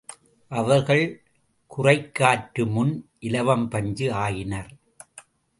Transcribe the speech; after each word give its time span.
அவர்கள் 0.51 1.03
குறைக்காற்று 1.71 2.63
முன் 2.67 2.93
இலவம் 3.19 3.67
பஞ்சு 3.69 4.13
ஆயினர். 4.13 4.71